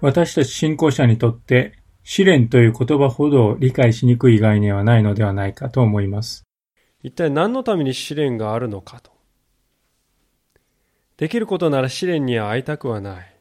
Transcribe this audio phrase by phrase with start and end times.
[0.00, 6.44] 私たち信仰者にとって試練という言葉ほど理解しにくい概念はないのではないかと思います。
[7.02, 9.10] 一体何のために試練があるのかと。
[11.16, 13.36] できることなら試練には会いたくはない。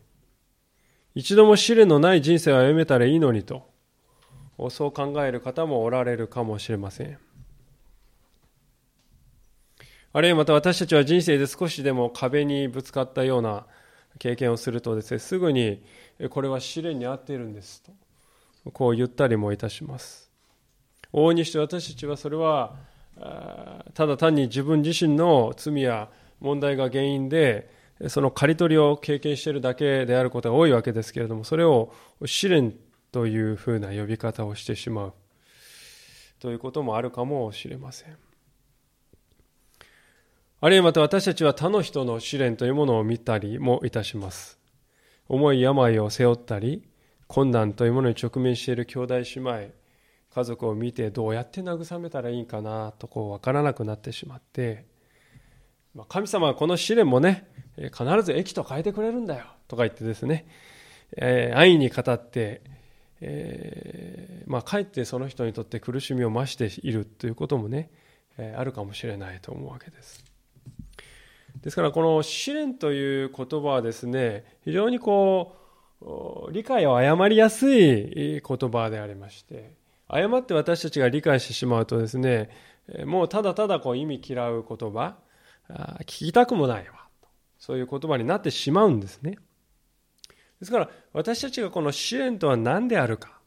[1.16, 3.70] 一度も試練のない人生を歩めたらいいのにと、
[4.70, 7.18] そう考える方もおられるかもしれません。
[10.12, 13.66] あるいはまた私たちは人生で少しでも壁にぶつかったような
[14.18, 15.84] 経験をするとですね、すぐに
[16.28, 17.94] これは試練に合っているんですと、
[18.72, 20.30] こう言ったりもいたします。
[21.14, 22.76] 往々にして私たちはそれは、
[23.94, 26.10] ただ単に自分自身の罪や
[26.40, 27.70] 問題が原因で、
[28.08, 31.94] その刈り取りを経験しているだけであることが多いわけですけれども、それを
[32.26, 32.74] 試練
[33.12, 35.14] というふうな呼び方をしてしまう
[36.40, 38.18] ということもあるかもしれません。
[40.62, 44.59] あるいはまた私たちは他の人の試練というものを見たりもいたします。
[45.30, 46.84] 重い病を背負ったり、
[47.28, 49.80] 困難というものに直面している兄弟姉妹、
[50.34, 54.86] 家族を見てどうやって慰めたらいいかなとこう分からなくなってしまって、
[56.08, 60.48] 神様はこの試練もね、必ず益と変えてくれるんだよとか言ってですね、
[61.18, 62.62] えー、安易に語って、
[63.22, 67.90] えー、まあ、かえってその人にとって苦しみを増しているということもね、
[68.38, 70.29] えー、あるかもしれないと思うわけです。
[71.62, 75.56] ですからこの試練という言葉はですね非常にこ
[76.02, 79.76] う理解を誤りやすい言葉でありまして
[80.08, 82.50] 誤って私たちが理解してしまうとですね
[83.06, 85.16] もうただただこう意味嫌う言葉
[86.02, 87.00] 聞きたくもないわ
[87.60, 89.38] そういう言葉になってしまうんですね。
[90.60, 93.40] ですから私たちがこの試練とは何であるか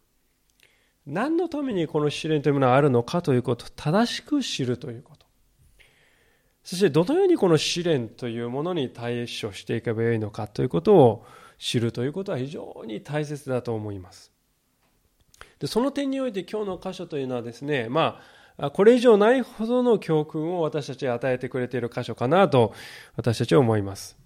[1.06, 5.21] 何のためにこの試練というものがあるのかということを正しく知るということ。
[6.64, 11.26] そしてどのようにこの試練というものに対処していけばよいのかということを
[11.58, 14.32] 知るということは非常に大切だと思います。
[15.58, 18.20] でその点において今日の箇所というのはですね、ま
[18.56, 22.74] あ、これ以上ないほどの教訓を私たちに与えてくれている箇所かなと
[23.16, 24.18] 私たちは思います。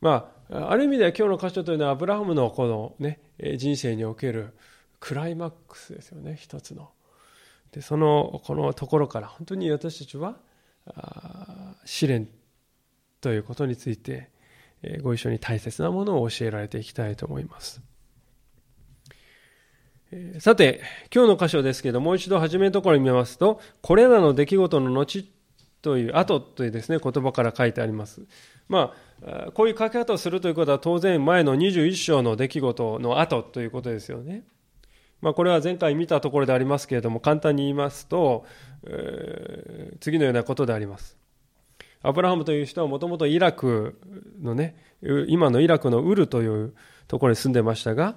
[0.00, 3.20] まあ、ある意味では今日の箇所というのはアブラハムのこのね、
[3.56, 4.54] 人生における
[5.00, 6.90] クライマックスですよね、一つの。
[7.72, 10.36] で、その、このところから本当に私たちは
[11.84, 12.28] 試練
[13.20, 14.30] ということについて
[15.02, 17.80] ご一緒に大切なものを教えられていきたいと思います。
[20.38, 20.80] さて、
[21.12, 25.24] 今日の箇所ですけど、もう一度初めのところに見ますと、これらの出来事の後
[25.82, 28.22] という、後というですね、言葉から書いてあります。
[28.68, 28.94] ま
[29.26, 34.44] あ、こういう書き方をするということは当然前の21章の出来事の後ということですよね。
[35.24, 38.44] まあ、これは前回見たところでありますけれども、簡単に言いますと、
[38.86, 41.16] えー、次のようなことであります。
[42.02, 43.98] アブラハムという人はもともとイラク
[44.42, 44.76] のね、
[45.28, 46.74] 今のイラクのウルという
[47.08, 48.16] ところに住んでましたが、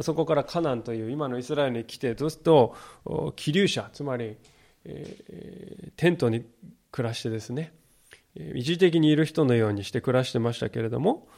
[0.00, 2.74] そこからカナンという今のイスラエルに来て、ずっと
[3.36, 4.36] 気流者、つまり、
[4.84, 6.44] えー、テントに
[6.90, 7.72] 暮らしてですね、
[8.34, 11.28] 一時的にいる人のようにして暮らしてましたけれども、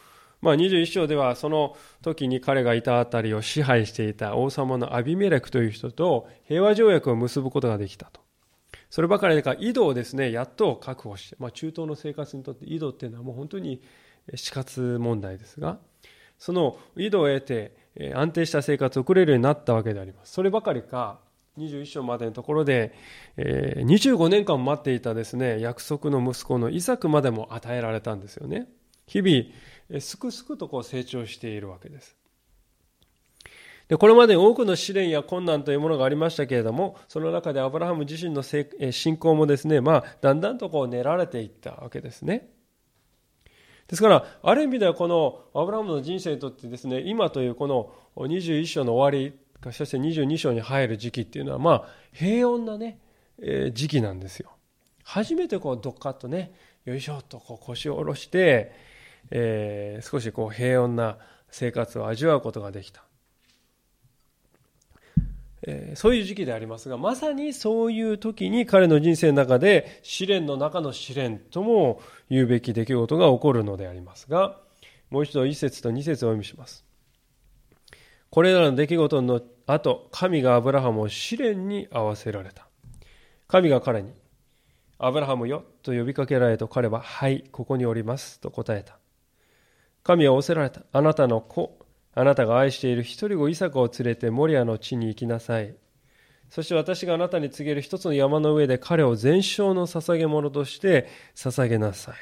[0.41, 8.21] まあ、21章ではその時に彼がいた辺りを支配していた王様のアビメレクという人と平和条約を結ぶことができたと。
[8.89, 13.81] そればかりか井戸をですね、やっと確保して、まあ、中東の生活にとって井戸っていうのはもう本当に
[14.34, 15.78] 死活問題ですが、
[16.39, 17.77] その井戸を得て
[18.15, 20.33] 安定した生活を送れるようになったわけであります。
[20.33, 21.21] そればかりか、
[21.59, 22.95] 21章までのところで、
[23.37, 28.69] え25年間待っていたですね、約束の息子のイサクまでも与えられたんですよね。
[29.07, 29.45] 日々、
[29.99, 32.17] すくすくとこう成長しているわけです。
[33.91, 42.48] でこれまで多くの試練や困難というものがありましたけれども、その中でアブラハム自身の信仰もですね、まあ、だんだんとこう練られていったわけですね。
[43.89, 49.36] ですから、ある意味ではこのアブラハムの人生にとってですね、今というこの21章の終わり、
[49.72, 53.01] そして22章に入る時期っていうのは、まあ、平穏なね、
[53.43, 54.53] え時期なんですよ。
[55.03, 56.53] 初めてこう、どっかとね、
[56.84, 58.71] よいしょとこう腰を下ろして、
[59.30, 61.18] えー、少しこう平穏な
[61.50, 63.04] 生活を味わうことができた。
[65.62, 72.00] えー、そういう時期でありますが、まさにそういう時に彼の人生の中で試練の中の試練とも
[72.30, 74.59] 言うべき出来事が起こるのでありますが、
[75.10, 76.84] もう一度一節と二節をお読みします。
[78.30, 82.68] これらの出来事の後、神がアブラハムを試練に合わせられた。
[83.48, 84.12] 神が彼に、
[84.98, 88.99] アブラハムよと呼びかけられと彼は、はい、ここにおりますと答えた。
[90.02, 90.82] 神は仰せられた。
[90.92, 91.78] あなたの子、
[92.14, 95.74] あなたが愛している一人子イサクを連れてモリアの地に行きなさい。
[96.48, 101.06] そして私があなたに告げる一つの山の上で彼を全焼の捧げ物として
[101.36, 102.14] 捧げなさい。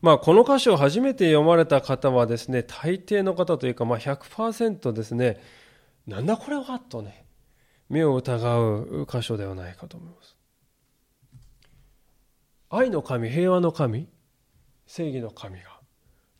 [0.00, 5.40] まあ、この箇所を初めて読まれた方はですね、大抵の方というか、まあ100%ですね、
[6.08, 7.24] なんだこれはとね、
[7.88, 10.41] 目を疑う箇所ではないかと思います。
[12.74, 14.08] 愛の神、平和の神、
[14.86, 15.78] 正義の神が、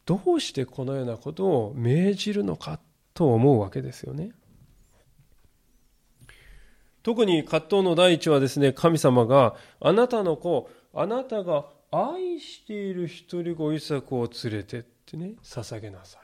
[0.06, 2.80] どうしてこのようなことを命じるのか
[3.12, 4.32] と思うわけですよね。
[7.02, 16.22] 特に葛藤の第一はですね、神様があなたの子、あなたが愛している一人子イサクを連れてってね、捧げなさい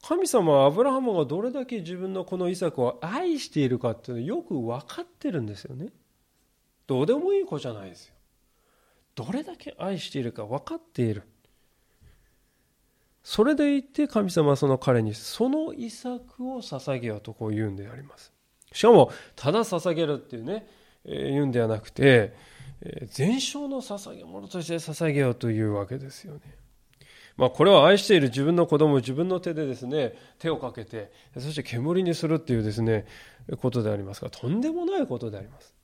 [0.00, 0.08] と。
[0.08, 5.92] 神様はアブラハムがどれだけ自分のこのイサクを愛しているかっていうのよく分かってるんですよね。
[6.86, 8.14] どうでもいい子じゃないですよ。
[9.14, 11.22] どれだけ愛しているか分かっている。
[13.22, 18.32] それでいて神様はその彼にその遺作を捧げようとこう言うんであります。
[18.72, 20.68] しかも、ただ捧げるっていうね、
[21.04, 22.34] えー、言うんではなくて、
[23.06, 26.40] 全焼の捧げ物として捧げようというわけですよね。
[27.36, 33.06] まあ、これは愛している自分の子供を自分の手でですね、手をかけて、そして煙にするっていうですね、
[33.60, 35.75] ことでありますが、とんでもないことであります。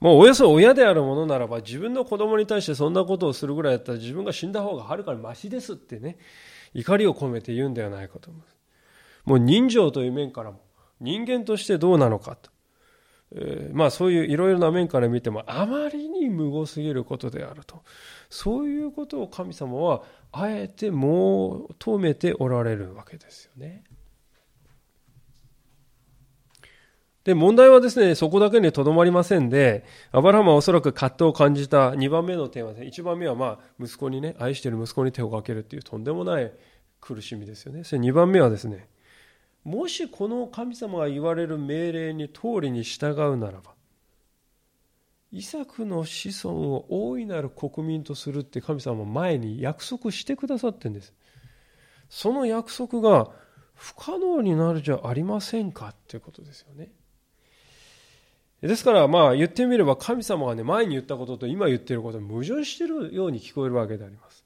[0.00, 6.18] もうおよそ親であるものならば、自分の子供に対してそんなことをするぐらいだったら自分が死んだ方がはるかにマシですってね、
[6.74, 8.56] 怒りを込めて言うんではないかと思います。
[9.24, 10.60] もう人情という面からも、
[11.00, 12.50] 人間としてどうなのかと。
[13.36, 17.82] えー、まあそういういろいろな面から見てもあまりに無謀すぎることであると。
[18.30, 20.02] そういうことを神様は
[20.32, 23.84] あえて求めておられるわけですよね。
[27.24, 36.52] で、問題はですね、そこだけにとどまりませんで、アバラハムはおそらく葛藤を感じた2番目の点は、ね、1番目はまあ、息子にね、愛している息子に手をかけるっていうとんでもない
[37.00, 37.82] 苦しみですよね。
[37.84, 38.88] それ2番目はですね、
[39.64, 43.72] もしこの神様が言われる命令に通りに従うならば、
[45.32, 51.14] イサクの子孫を大いなる国民とするって神様も前に約束してくださってんです。
[52.10, 53.30] その約束が
[53.74, 56.92] 不可能になるじゃありませんかっていうことですよね。
[58.68, 64.42] ですからまあ言ってみれば神様がね前に言ったことと今言ってること矛盾してるように聞こえるわけであります。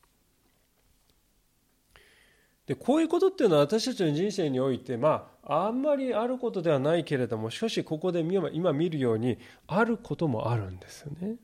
[2.67, 8.21] でこういうことっていうのは私たちの人生においてまああんまりあることではないけれどもしかしここで
[8.53, 11.37] 今見るようにあることもあるんですよね。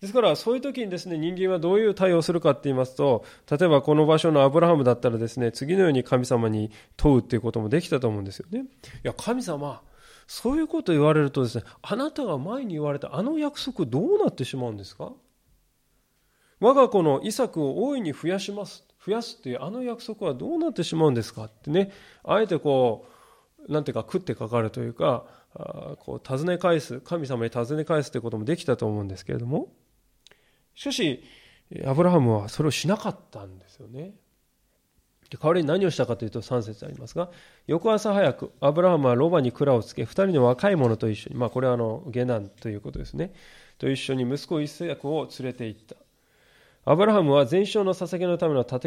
[0.00, 8.60] ですからそういう時にですね人間はどういう対応するかって言いますと例えばこの場所のアブラハムだったらですね次のように神様に問うっていうこともできたと思うんですよね。
[8.60, 8.64] い
[9.02, 9.82] や神様
[10.26, 15.12] そういうこと言われるとですねあなたが前に言われたあの約束どうなってしまうんですか？
[16.60, 18.84] 我が子のイサクを大いに増やします。
[19.04, 21.90] 増やすっていうあの約束はどうなってしまうんですかってね、
[22.22, 23.06] あえてこ
[23.66, 25.24] う、なんていうか食ってかかるというか、
[26.00, 29.72] こう尋ね返す、神様に尋ね返すということもできたと思うんですけれども、
[30.74, 31.22] しかし、
[31.84, 34.14] アブラハムはそれをしなかったんですよね。
[35.30, 37.30] で代わりに何をしたかというと3節ありますが、
[37.66, 43.32] 翌朝早く、アブラハムはロバに蔵をつけ、2人の若い者と一緒に、まあこれはあの下男ということですね、
[43.78, 45.96] と一緒に息子イスヤクを連れて行った。
[46.84, 48.80] アブラハムは全焼の捧げのためのた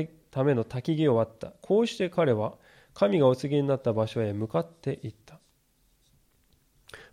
[0.44, 1.54] めの焚き木を割った。
[1.62, 2.56] こうして彼は
[2.94, 5.40] 神がお告げになった場所へ向かっていった。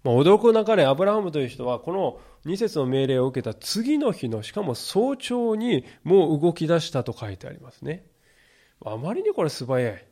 [0.03, 8.07] まあ、驚くなかれ、アブラハムという人は、この2節の命令を受けた次の日の、しかも早朝にもう動き出したと書いてありますね。
[8.85, 10.07] あまりにこれ素早い。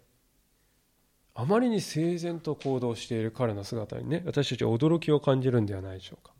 [1.35, 6.35] あまりに整然と行動している彼の姿にね、私たちは驚きを感じるんではないでしょうか。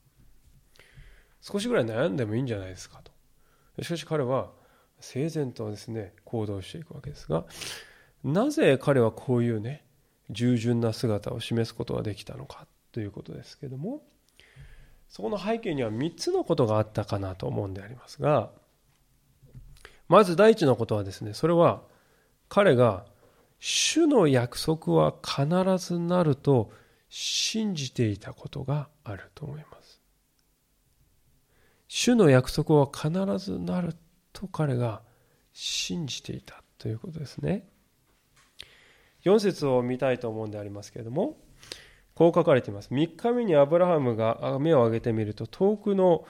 [1.41, 3.13] 少しぐらい悩んでもいいんじゃないですかと。
[3.83, 4.51] しかし彼は
[5.01, 7.45] 整然とですね行動していくわけですが
[8.25, 9.85] なぜ彼はこういうね
[10.31, 14.03] 従順な姿を示すことができたのかということですけども
[15.09, 18.51] そこの背景には3つのことがあったかなと思うんでありますが
[20.09, 21.83] まず第一のことはですねそれは
[22.49, 23.05] 彼が
[23.59, 25.47] 主の約束は必
[25.85, 26.71] ずなると
[27.09, 30.01] 信じていたことがあると思います
[31.89, 33.97] 主の約束は必ずなる
[34.33, 35.03] と彼が
[35.53, 37.67] 信じていたということですね。
[39.25, 41.37] 4節を見たいと思うんでありますけれども、
[42.19, 42.89] こう書かれています。
[42.93, 46.25] 3日目にアブラハムが目を上げてみると、遠くの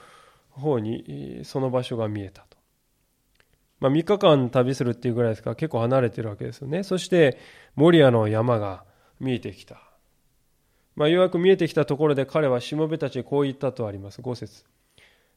[0.51, 2.59] 方にその場所が見えたと。
[3.79, 6.83] まあ、3日間旅するっていうぐらいですから結構離れてるわけですよね。
[6.83, 7.39] そして、
[7.75, 8.83] モリアの山が
[9.19, 9.81] 見えてきた。
[10.95, 14.21] まあ、ようやく見えてきたところで彼はしもべたちにこう言ったとあります。
[14.21, 14.65] 5節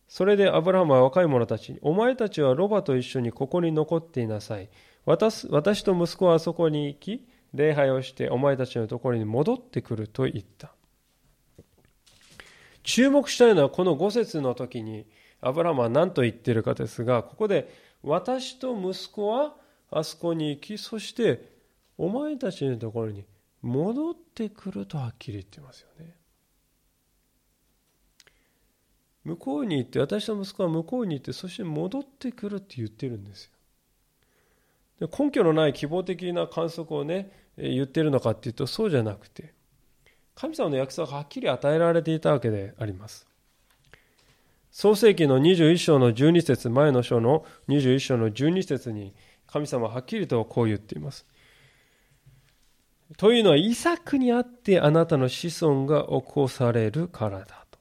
[0.07, 4.69] それでアブラハムは若い者たちに、お前たちはロバと一緒にここに残っていなさい。
[5.07, 10.73] 私私と息子はあそこに行き、礼拝をしてお前たちのところに戻ってくると言った。
[12.83, 15.07] 注目したいのはこの5節の時に
[15.41, 19.55] アブラハムは何と言ってるかですがここで私と息子は
[19.91, 21.53] あそこに行きそして
[21.99, 23.25] お前たちのところに
[23.61, 26.17] 戻ってくるとはっきり言ってますよね
[29.25, 33.51] 向こうに行って私と息子は向こうに行ってそして戻ってくるって言ってるんです
[34.99, 39.53] よ根拠のない希望的な観測をね言ってるのかっていうとそうじゃなくて
[40.35, 43.27] 神様の約束がはっきり与えられていたわけであります。
[44.71, 49.15] 創世紀の21章の12節前の章の21章の12節に
[49.47, 51.27] 神様ははっきりとこう言っています。
[53.19, 57.79] というのはイサクにあってあなたの子孫が起こされるからだと。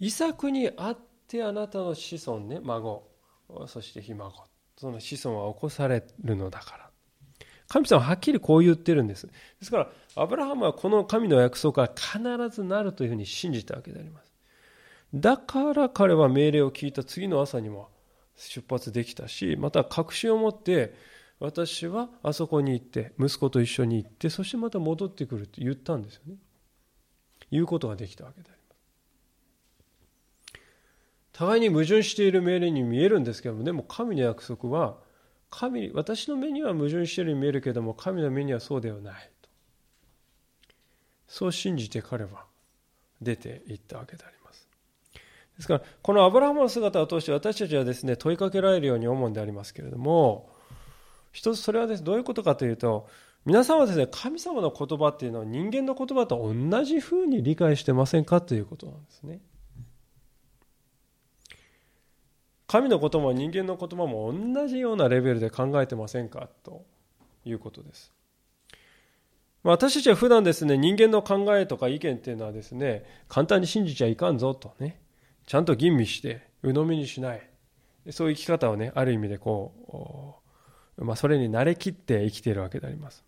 [0.00, 3.06] イサクにあってあなたの子孫ね孫
[3.66, 4.32] そしてひ孫
[4.78, 6.91] その子孫は起こされるのだから。
[7.72, 9.26] 神様ははっきりこう言ってるんです。
[9.26, 12.20] ですから、アブラハムはこの神の約束は必
[12.54, 14.30] ずなるというふうに信じたわけであります。
[15.14, 17.88] だから彼は命令を聞いた次の朝にも
[18.36, 20.94] 出発できたし、また確信を持って、
[21.40, 26.34] 私はあそこに行って、息子と一緒に行って、そしてまた戻ってくるって言ったんですよね。
[27.50, 30.60] 言うことができたわけであります。
[31.32, 34.98] 互いに矛盾している命令に見えるんですけども、でも神の約束は、
[35.52, 39.50] 神私の目には矛盾しているように見えるけども神の目にはそうではないと。
[41.28, 42.46] そう信じて彼は
[43.20, 44.66] 出ていったわけであります。
[45.56, 50.48] ですからこのアブラハムの姿を通して私たちはですね問いかけられるように思うんでありますけれども
[51.32, 53.06] 一つそれはです、ね、どういうことかというと
[53.44, 59.40] 皆さんはですね神様の言葉っていうのは人間の言葉と同じふうに理解してませんかということなんですね。
[62.72, 66.48] 神のことも人間の言葉も同じようなレベルで考えてませんか？
[66.62, 66.86] と
[67.44, 68.14] いうことです。
[69.62, 75.02] 私たちは普段ですね、人間の考えとか意見っていうのはですね、簡単に信じちゃいかんぞとね、
[75.46, 77.46] ちゃんと吟味して、鵜呑みにしない。
[78.10, 80.40] そういう生き方をね、ある意味でこ
[80.96, 83.22] う、まあ、それに慣れきって生きているわけであります。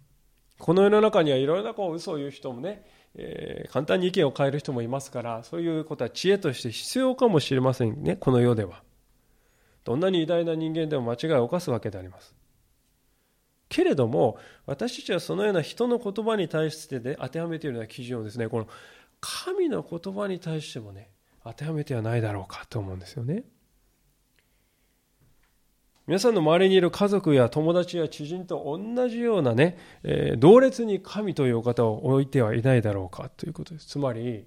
[0.59, 2.83] この世の中にはいろいろなこう嘘を言う人もね、
[3.15, 8.83] えー、簡単に意見を変える人もいますから、そういうことは知恵として必要かもしれませんね、この世では。
[9.85, 12.35] どんなに偉大な人間でも間違いを犯すわけであります。
[13.69, 18.69] けれども、私たちはそのような人の言葉に対してで当てはめているような基準をですね、この
[19.21, 21.11] 神の言葉に対してもね、
[21.45, 23.45] 当てはめてはないだろうかと思うんですよね。
[26.07, 33.87] 皆さんの周りにいる家族や友達や知人と同じようなね、えー、同列に神というお方を置いてはいないだろうかということです。
[33.87, 34.47] つまり、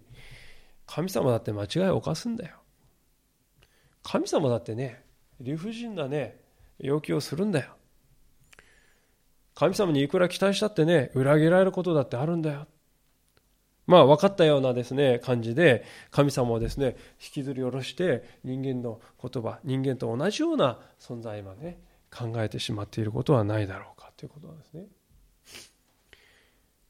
[0.86, 2.58] 神様だって間違いを犯すんだよ。
[4.04, 5.04] 神様だってね、
[5.40, 6.40] 理不尽なね、
[6.80, 7.72] 要求をするんだよ。
[9.56, 12.68] 神様にいくら期待したってね、裏切られることだってあるんだよ。
[13.88, 21.80] まあ分かったようなですね、感じで、神様をですね、引きずり下ろして人間の言葉、人間と同じような存在まで
[22.12, 24.86] 考えてしまっていることはないだろうかということなんですね。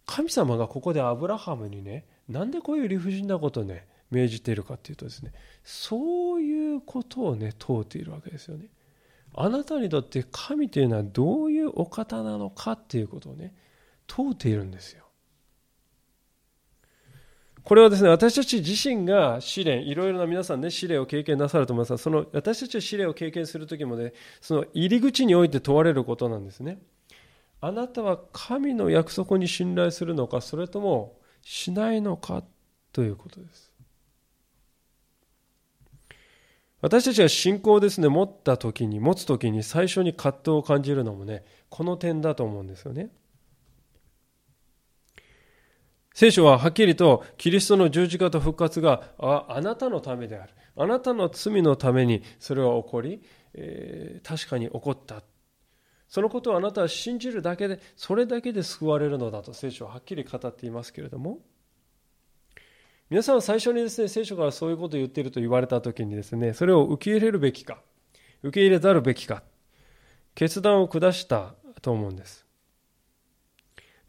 [0.06, 5.34] 神様がここでアブラハムにね、なんでこういう理不尽なことね、命じているかっていうとですね
[5.64, 8.68] そういうことをね問うているわけですよね。
[9.34, 13.54] あなたにとって神というのはどういうお方なのかっていうことをね
[14.08, 15.04] 問うているんですよ。
[17.64, 26.80] これはですね私たち自身が試練いろいろな皆さんね試練を経験なさると思いますがその私たちが試練を経験する時もねその入り口において問われることなんですね。
[27.60, 32.44] あなたは神の約束に信頼するのかそれともしないのか
[32.94, 33.72] ということです。
[36.82, 43.10] 私たちが信仰をですね、持った時に、持つ時に最初に葛藤を感じるのもね、この点だと思うんですよね。
[46.14, 50.54] 聖書ははっきりとキリストの十字架と復活があなたのためである。
[50.76, 53.22] あなたの罪のためにそれは起こり、
[53.54, 55.22] えー、確かに起こった。
[56.08, 61.40] そのことをあなたは信じるだけで、それだけで救われるのだと聖書ははっきり語っていますけれども、
[63.10, 67.82] 皆さんは最初にですね、聖書からそういうことを言っていると言われたときにですね、それを受け入れるべきか、
[68.44, 69.44] 受け入れざるべきか、
[70.36, 72.46] 決断を下したと思うんです。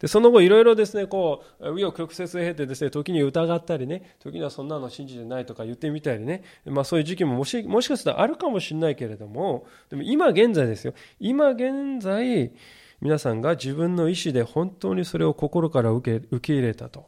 [0.01, 10.95] で、その後いろいろですね、こう、紆余曲折経てですね、時に疑ったりね、時にはそんなの信じてないとか言ってみたりね、まあそういう時期ももし、もしかしたらあるかもしれないけれども、でも今現在ですよ。
[11.21, 12.53] 今現在、
[13.01, 17.07] 皆さんが自分の意思で本当にそれを心から受け受け入れたと。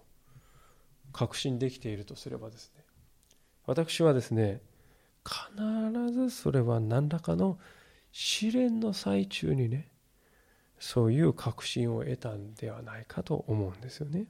[1.12, 2.84] 確信できているとすればですね
[3.66, 4.60] 私はですね
[5.24, 7.58] 必ずそれは何らかの
[8.12, 9.88] 試練の最中にね
[10.78, 14.26] そういう確信を得たんではないかと思うんですよね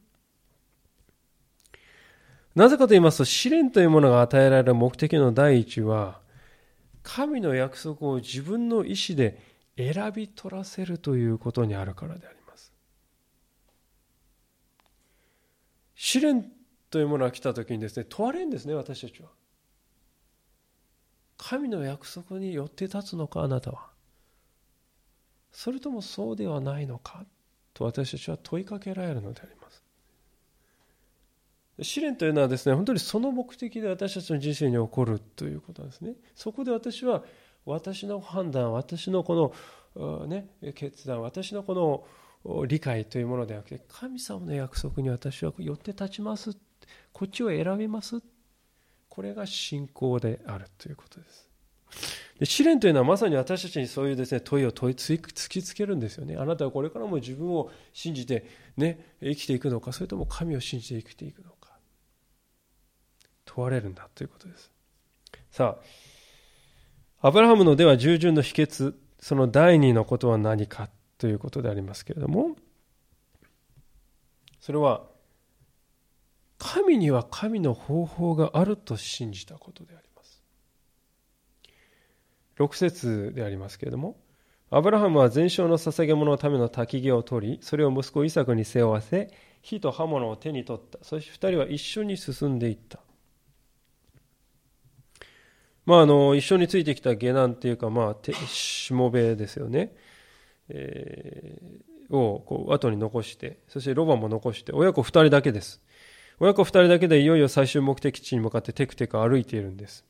[2.54, 6.20] なぜかと言いますと、試練というものが与えられる目的の第一は、
[7.02, 9.40] 神の約束を自分の意思で
[9.76, 12.72] 選び取らせるということにあるからであります。
[15.94, 16.44] 試練
[16.90, 19.30] というものが来た時にですね、問われるんですね、私たちは。
[21.36, 23.90] 神の約束によって立つのか、あなたは。
[25.52, 27.24] それともそうではないのか
[27.74, 29.82] と私たちは問いかけられるのであります。
[31.82, 36.14] 試練というのはですね、本当にその目的で私たちの人生に起こるということなんですね。
[36.34, 37.24] そこで私は
[37.64, 39.54] 私の判断、私のこ
[39.96, 42.04] の、ね、決断、私のこ
[42.44, 46.56] の理解というものではなくて、神様の約束に私は寄って立ちます。
[47.12, 48.20] こっちを選びます。
[49.08, 51.48] これが信仰であるということです。
[52.38, 56.36] で試練というのはまさに私たちにそういうですね問いを問い突きつけるんですよね。
[56.36, 61.76] あなたはこれからも自分を信じて、ね、生きていくのか、それとも神を信じて生きていくのか。
[63.44, 64.70] 問われるんだということです。
[65.50, 65.76] さ
[67.20, 70.88] あ、アブラハムのでは従順の秘訣、その第二のことは何か
[71.18, 72.56] ということでありますけれども、
[74.60, 75.09] それは、
[76.60, 80.44] 神には神の方法があると信じたことであります。
[82.58, 84.20] 6節でありますけれども、
[84.70, 90.98] アブラハムは全焼の捧げ物のための焚き木を取り、それを息子イサクに背負わせ、火と刃物を手に取った。
[91.02, 93.00] そして二人は一緒に進んでいった。
[95.86, 99.96] まあ、あの一緒についてきた下男っていうか、まあ、しもべですよね、
[100.68, 105.80] えー、をこう後に残してそしてロバも残して親子2人だけです
[106.40, 110.04] 親子2人だけでいよいよ最終目的地に向かってテクテク歩いているんです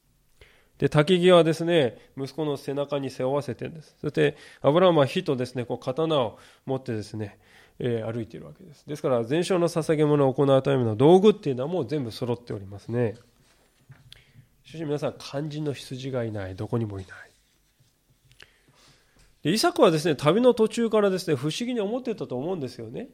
[0.79, 7.38] で焚き木はですね息子の背中に背負わせてるんですそしてアブラハムは火とですねこう刀を持ってですね、
[7.79, 13.16] えー、歩いているわけですですから全焼の捧げ物を行うための道具っていうのはもう全部揃っておりますね
[14.71, 16.55] しかし皆さん、肝心の羊がいない。
[16.55, 17.31] どこにもいない。
[19.43, 23.09] でイサクはですね、旅の途中からですね、不思議に思ってたと思うんですよね。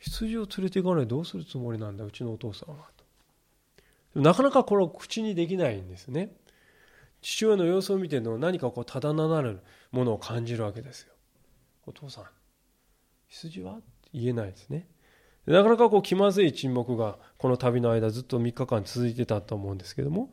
[0.00, 2.76] 羊を連れて行かないどうするつもりなんだ、うちのお父さんは。
[4.14, 6.32] となかなかこれを口にできないんですね。
[7.22, 9.60] 父親の様子を見ての何かこうただななる
[9.92, 11.12] ものを感じるわけですよ。
[11.86, 12.24] お父さん、
[13.28, 13.78] 羊は？
[14.12, 14.88] 言えないですね。
[15.46, 20.30] なかなかこう気まずい沈黙がこの旅の間ずっと3日間続いてたと思うんですけども、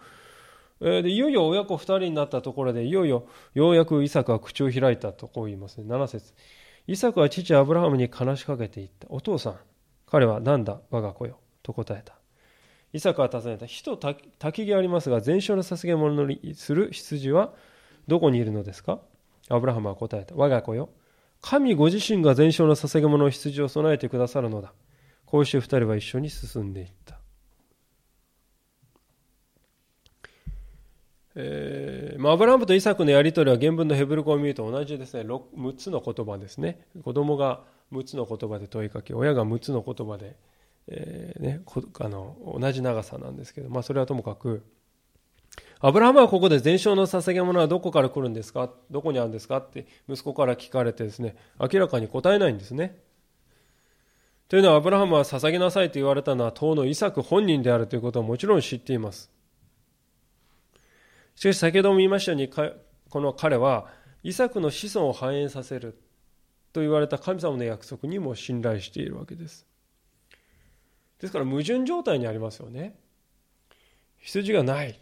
[0.79, 6.33] でいよいよ親子2人になったところでいよいよようやくイサクは口を開いたとこう言いますね7節
[6.87, 9.07] イサクは父アブラハムに話しかけていった。
[9.09, 9.55] お父さん
[10.05, 10.79] 彼は何だ？
[10.89, 11.37] 我が子よ。
[11.61, 12.13] と答えた。
[12.93, 13.65] イサクは尋ねた。
[13.65, 17.53] 火と焚き木ありますが全焼の捧げ物にする羊は
[18.07, 18.99] どこにいるのですか？
[19.49, 20.33] アブラハムは答えた。
[20.35, 20.89] 我が子よ。
[21.41, 24.71] 神ご自身が全焼の捧げ物の羊を備えてくださるのだ。
[25.25, 27.06] こうして二人は一緒に進んでいった。
[31.39, 35.21] えーま、アブラハムとイサクのやり取りは原文のヘブル語を見ると同じですね。
[35.21, 36.81] 6, 6つの言葉ですね。
[37.03, 37.61] 子供が
[37.93, 40.35] 6つの言葉で問いかけ親が6つの言葉で、
[40.87, 41.61] えーね、
[41.99, 44.63] あの同じ長さなんですけど、まあ、それはともかく
[45.79, 48.71] アブラハムはここで全焼の捧げ物はどこから来るんですか？
[48.89, 49.57] どこにあるんですか？
[49.57, 52.97] って息子から聞かれてですね明らかに答えないんですね。
[54.49, 59.29] というのはアブラハムは捧げなさいと言われたのは当のイサク本人であるということはもちろん知っています。
[61.37, 63.87] しかし先ほども言いましたようにこの彼は
[64.23, 66.01] イサクの子孫を繁栄させる
[66.73, 69.67] と言われた神様の約束にも信頼しているわけです。
[71.19, 72.95] ですから矛盾状態にありますよね。
[74.17, 74.99] 羊がない。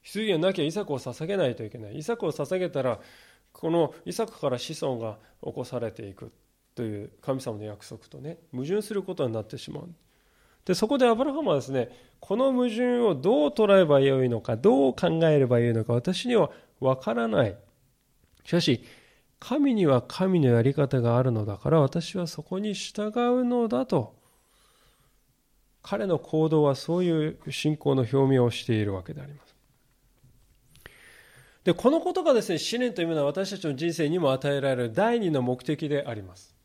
[0.00, 1.98] 羊がなきゃイサクを捧げないといけない。
[1.98, 2.98] イサクを捧げたら
[3.52, 6.32] このイサクから子孫が起こされていく
[6.74, 9.90] という神様の約束とね矛盾することになってしまう。
[10.68, 11.88] でそこでアブラハムはですね
[12.20, 17.56] この矛盾をどう捉えばよいのかどう考えればよいのか私にはわからない。
[18.44, 18.84] しかし
[19.40, 24.14] 神には神のやり方があるのだから私はそこに従うのだと。
[25.80, 29.56] 彼の行動はそういう信仰の表明をしているわけであります。
[31.64, 36.57] でこのことがですね試練というのは私たちの人生にも与えられる第二の目的であります。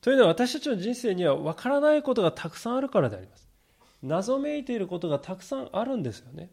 [0.00, 3.48] というのは私たちの人生には分からないことがたくさんあるからであります。
[4.02, 6.50] 謎めいていることがたくさんあるんですよね。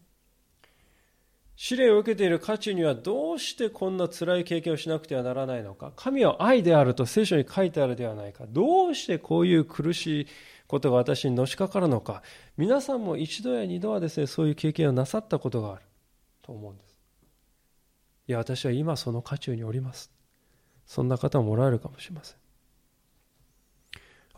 [1.56, 5.92] 試練を受けている渦中にはどうしてこんな辛い経験をしなくてはならないのか。
[5.96, 8.46] 神は愛であると聖書に書いてあるではないか。
[8.48, 10.28] どうしてこういう苦しい
[10.68, 12.22] ことが私にのしかかるのか。
[12.58, 15.82] 皆さんも一度や二度はですね、そういう経験をなさったことがある
[16.44, 17.00] と思うんです。
[18.28, 20.12] いや、私は今その渦中におります。
[20.86, 22.47] そんな方もおられるかもしれません。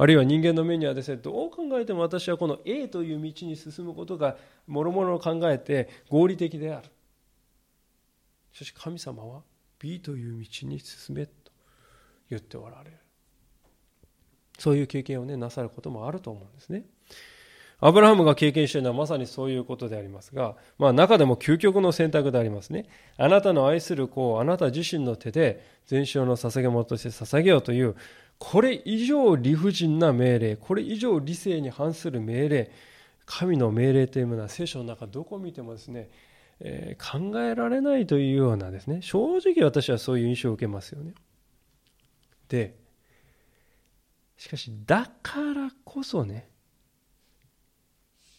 [0.01, 6.87] あるいは人間の目にはですね、どう考えても私はこの A という道に進むことが、もろもろ考えて合理的である。
[8.53, 9.41] しかし神様は
[9.77, 11.51] B という道に進めと
[12.29, 12.97] 言っておられる。
[14.57, 16.85] そういう経験をね、なさることもあると思うんですね。
[17.81, 22.85] アブラハムが経験しているのはまさにそういうことでありますが、まあ中でも究極の選択でありますね。
[23.17, 27.95] あなたの愛する子をあなた自身の手で全焼の捧げ物として捧げようという、
[28.37, 32.71] これ以上理不尽な命令、これ以上理性に反する命令、
[33.25, 36.09] 神の命令というものは聖書の中どこ見てもですね、
[36.59, 41.13] えー、考えられないというようなですね、正直私はそういう印象を受けますよね。
[42.49, 42.75] で、
[44.37, 46.48] しかしだからこそね、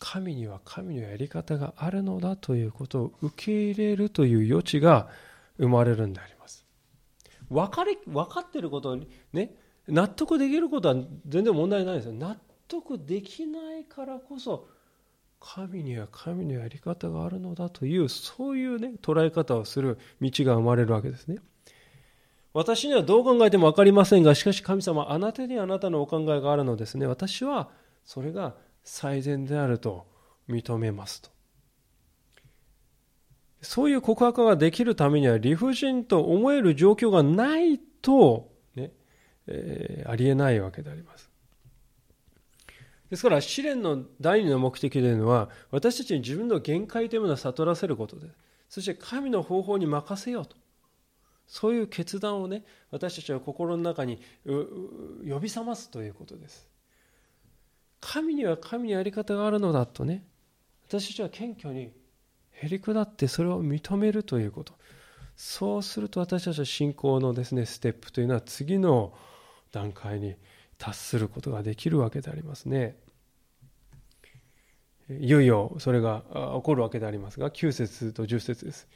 [0.01, 5.09] 神には神のやり方があるのだということを受け入れるという余地が
[5.59, 6.65] 生まれるんであります。
[7.51, 9.55] 分かり分かってることにね
[9.87, 10.95] 納得できることは
[11.29, 12.15] 全然問題ないですよ。
[12.15, 12.37] 納
[12.67, 14.69] 得できないからこそ
[15.39, 21.39] 神には神のやり方があるのだというそういうね捉え方をする道が生まれるわけですね。
[22.53, 27.07] 私にはどう考えても分かりませんがしかし神様あなたにあなたのお考えがあるのですね。
[27.07, 27.69] 私は
[28.05, 30.07] それが最善であると
[30.49, 31.31] 認めますと。
[33.63, 38.91] そういう告白ができるためには理不尽と思える状況がないと、ね
[39.47, 41.31] えー、ありえないわけであります。
[43.11, 48.29] ですから試練の第二の目的というのは私たちに自分の限界というものを悟らせることで
[48.69, 50.57] そして神の方法に任せようと
[51.49, 56.70] そういう決断をね私たちは心の中に呼び覚ますということです
[58.01, 60.25] 神には神のやり方があるのだとね。
[60.89, 61.93] 私たちは謙虚に
[62.53, 64.75] へり下ってそれを認めるということ。
[65.37, 69.15] そうすると私たちは信仰のですねステップというのは次の
[69.73, 70.35] 段階に
[70.77, 72.97] 達することができるわけでありますね。
[75.09, 76.23] いよいよそれが
[76.57, 78.89] 起こるわけでありますが9節と10節です。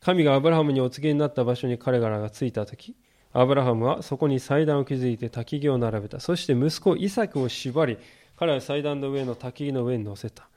[0.00, 2.96] 神がアブラハムにお告げになった場所に彼らが着いた時
[3.32, 6.20] アブラハムはそこに祭壇を築いて焚き木を並べた。
[6.20, 7.98] そして息子イサクを縛り
[8.42, 10.48] 彼は祭壇の上の焚きの上に乗せた。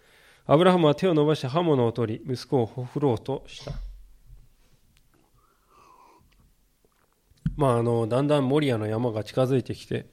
[0.47, 3.73] アブラハムは手を伸ばして刃物を取り、息子をほふろうとした。
[7.55, 10.07] まあ、あの、だんだんモリアの山が近づいてきて、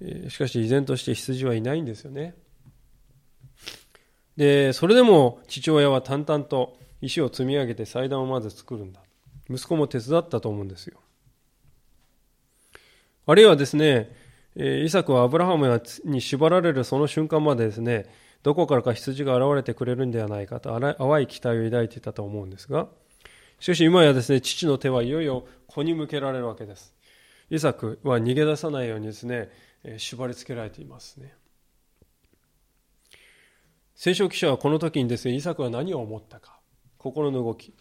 [0.00, 2.36] えしかし依然として羊はいないんですよね。
[4.38, 9.02] で、それでも父親は淡々と石を積み上げて祭壇をまず作るんだ。
[9.50, 10.98] 息子も手伝ったと思うんですよ。
[13.26, 14.23] あるいはですね、
[14.56, 18.06] イサクはアブラハムに縛られるその瞬間までですね、
[18.42, 22.88] どこからか羊が現れてくれるんではないかと淡い期待を抱いていたと思うんですが、
[23.58, 26.94] しかし今やですね、父の手はいよいよ子に向けられるわけです。
[27.50, 29.50] イサクは逃げ出さないようにですね、
[29.96, 31.34] 縛り付けられていますね。
[33.96, 36.60] 聖書記者はこの時にですね、イサクは何を思ったか、
[36.98, 37.74] 心の動き、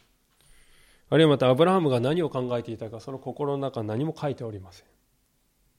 [1.10, 4.93] あるいはまたアブラハムが何を考えていたか、その心の中何も書いておりません。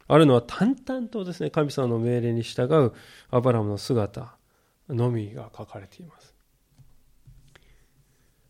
[0.07, 2.93] あるのは淡々とですね、神様の命令に従う
[3.31, 4.37] アブラムの姿
[4.89, 6.35] のみが書かれています。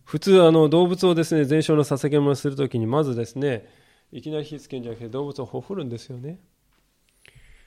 [0.04, 3.68] 普通、あの、動物をですね、全焼の捧げ物をするときに、まずですね、
[4.12, 6.40] いきなり火つけんじゃなくて動物をほふるんですよね。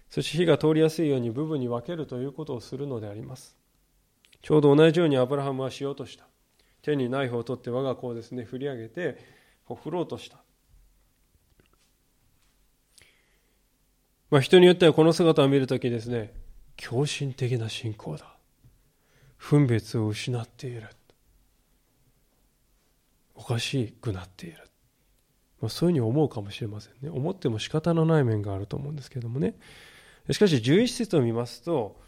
[0.10, 3.58] そして火が通りやすいように部分に分けるということをするのであります。
[4.41, 6.26] ちょうど同じようにアブラハムはしようとした。
[6.82, 9.17] 手にナイフを取って我が子をですね、振り上げて、
[9.65, 10.41] ほふろうとした。
[14.30, 16.34] まあ、人によってはこの姿を見るときですね、
[16.76, 18.36] 狂信的な信仰だ。
[19.38, 20.88] 分別を失っている。
[23.36, 24.58] おかしくなっている。
[25.62, 27.10] まあ、そういうふうに思うかもしれませんね。
[27.10, 29.56] 思っても仕方のない面があると思うんですけどもね。
[30.30, 32.02] しかし、11節を見ますと、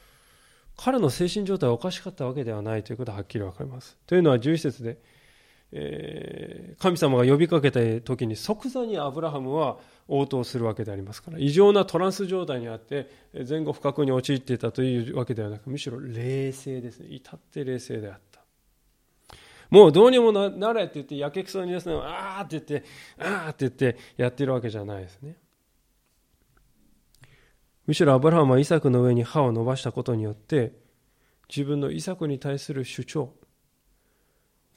[0.75, 3.97] 彼の精神状態はおかしかったわけではないということははっきりわかります。
[4.05, 4.97] というのは11節で、
[5.71, 9.77] えー、神様が呼びかけた時に即座にアブラハムは
[10.07, 13.09] 応答するわけでありますから異常なトランス状態にあって
[13.47, 17.07] 前後不覚に陥っていたというわけではなくむしろ冷静ですね。
[17.11, 18.39] 至って冷静であった。
[19.69, 22.83] もうどうにもなれって言ってやけくそにですねああって言って
[23.19, 25.37] ああって言ってやってるわけじゃないですね。
[27.85, 30.73] むしろアブラハムはイサクの上に歯を伸ばしたことによって
[31.49, 33.33] 自分のイサクに対する主張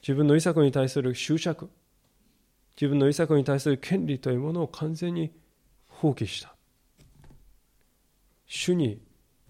[0.02, 1.70] 自分のイサクに対する執着
[2.76, 5.30] 自分のイサクに対する権利というものを完全に
[5.88, 6.54] 放棄した。
[8.46, 9.00] 主に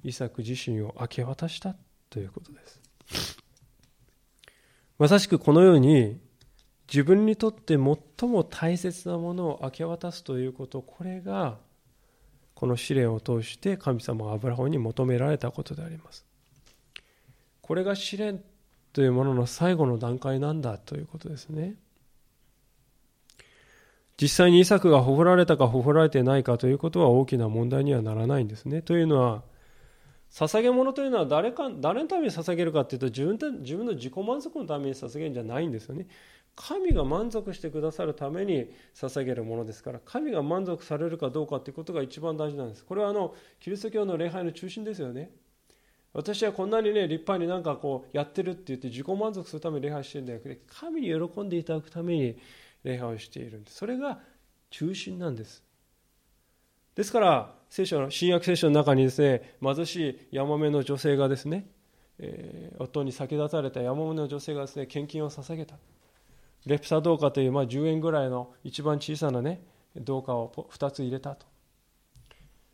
[0.05, 1.75] イサク自身を明け渡した
[2.11, 2.81] ということです。
[4.99, 6.21] まさしくこのように
[6.89, 11.59] 自分にとって最も大切なものを明け渡すということこれが
[12.55, 16.27] この試練を通して神様がアブラハムに求められたことであります。
[17.61, 18.43] これが試練
[18.93, 21.75] というものの最後の段階なんだということですね。
[24.21, 28.83] 実際にイサクがほふられたかほふられてないかということは大きな問題にはならないんですね。
[28.83, 29.43] というのは
[30.31, 36.07] 捧げ物というのは誰か誰のために捧げるかというと自分自分の自己満足のために捧げるんじゃないんですよね。
[36.55, 42.85] 神が満足してくださるために捧げるものですから神が満足されるかどうかということが一番大事なんです。
[42.85, 45.33] これはあのキリスト教の礼拝の中心ですよね。
[46.15, 52.39] 私はこんなにね立派になんかこうやってるって言って自己満足するために礼拝してるんだけど神に喜んでいただくために
[52.85, 53.79] 礼拝をしているんです。
[53.79, 54.19] それが
[54.71, 55.63] 中心なんです。
[56.95, 59.97] ですから聖書の新約聖書の中にですね貧し
[60.31, 61.67] いヤマメの女性がですね、
[62.19, 65.77] えー、夫に先立たれたヤマメの女性がですね献金を捧げた。
[66.67, 69.63] レプサ銅貨という、まあ、10円ぐらいの一番小さなね
[69.97, 71.52] 銅貨を2つ入れたと。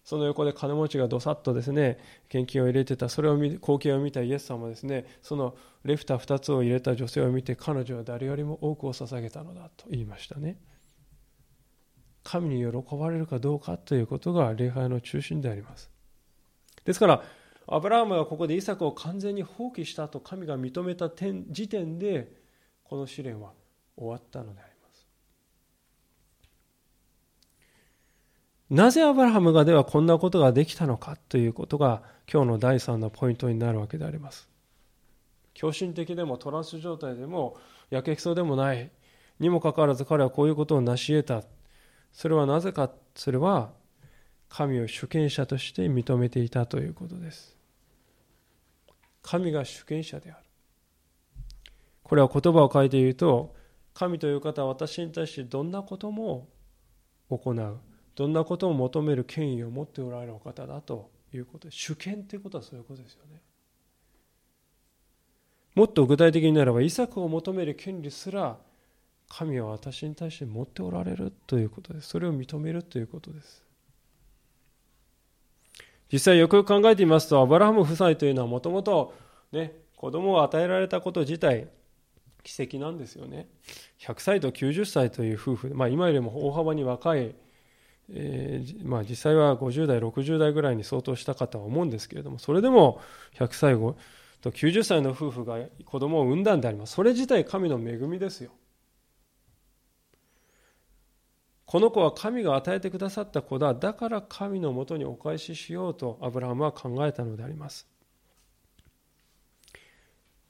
[0.09, 1.99] その横で金持ちがどさっとですね
[2.31, 10.57] 献金を入れてたそれを見光景を見たイエス様はですねそのレフター2つを入れた女性を見て彼女は誰よりも多くを捧げたのだと言いましたね。
[12.25, 15.91] 神に喜ばれるかどうかということが礼拝の中心であります。
[16.87, 17.23] ですから
[17.67, 22.33] アブラハムがここでイサクを完全に放棄したと神が認めた点時点で
[22.83, 23.53] この試練は
[23.95, 24.68] 終わったのであります。
[28.71, 34.49] なぜアブラハムがではこんなことができたのかということが今日の第3のポイントになるわけであります。
[35.55, 37.57] 狂信的でもトランス状態でも
[37.89, 38.91] やけくそでもない。
[39.41, 41.49] にもかかわらず彼はこういうことを成し得た。
[42.13, 42.91] それはなぜか。
[43.15, 43.71] それは
[44.51, 47.57] 神を主権者として認めていたということです。
[49.23, 50.45] 神が主権者である。
[52.03, 53.55] これは言葉を変えて言うと
[53.95, 56.49] 神という方は私に対してどんなことも
[57.31, 57.79] 行う。
[58.19, 63.41] どんなことを求める権威を持っておられるお方だということで主権ということはそういうことですよね。
[65.77, 68.59] もっと具体的になればイサクを求める権利すら
[69.29, 72.09] 神は私に対して持っておられるということです。
[72.09, 73.63] それを認めるということです
[76.11, 79.15] 実際よくよく考えてみますとアブラハム夫妻というのはもともと
[79.53, 81.69] ね子供を与えられたこと自体
[82.43, 83.47] 奇跡なんですよね。
[84.01, 87.37] 100歳と90歳という夫婦、まあ、今よりも大幅に若い、
[88.11, 93.01] えー、まあ、実際は50代60代ぐらいに相当したかとは思うんですけれどもそれでも
[93.37, 93.97] 100歳後
[94.41, 96.95] と90歳の夫婦が子供を産んだんであります。
[96.95, 98.53] それ自体神の恵みですよ。
[101.67, 103.75] この子は神が与えてくださった子だ。
[103.75, 107.87] だから神のもとにお返ししようとアブラハムは考えたのであります。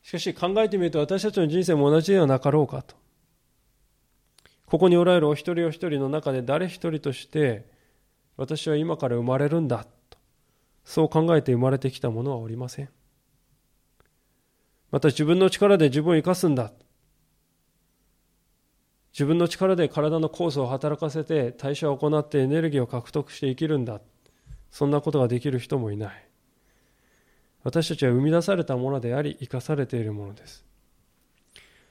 [0.02, 2.94] しかし考えてみると私たちの人生も同じではなかろうかと。
[4.68, 7.66] ここにおられるお一人お一人の中で誰一人として
[8.36, 10.18] 私は今から生まれるんだと。
[10.84, 12.88] そう考えて生まれてきたものはおりません。
[14.90, 16.72] また自分の力で自分を生かすんだ。
[19.12, 24.00] 自分の力で体の酵素を働かせて代謝を行ってエネルギーを獲得して生きるんだ。
[24.70, 26.28] そんなことができる人もいない。
[27.64, 30.64] 私たちは生み出されたものであり生かされているものです